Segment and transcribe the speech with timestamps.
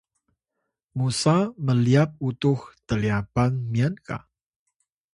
[0.97, 4.17] musa mlyap utux tlyapan myan ga